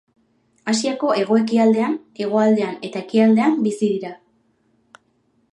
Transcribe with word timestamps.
Asiako 0.71 1.11
hego-ekialdean, 1.23 1.93
hegoaldean 2.21 2.75
eta 2.89 3.05
ekialdean 3.05 3.63
bizi 3.69 3.81
dira. 3.95 4.15